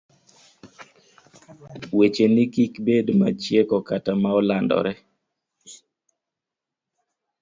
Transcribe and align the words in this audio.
wecheneni 1.97 2.43
kik 2.53 2.73
bed 2.85 3.05
machieko 3.19 3.77
kata 3.89 4.11
ma 4.21 4.29
olandore. 4.39 4.93